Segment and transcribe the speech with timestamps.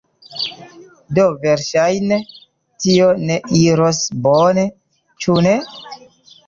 [1.17, 2.19] Do verŝajne,
[2.87, 4.69] tio ne iros bone,
[5.25, 5.57] ĉu ne?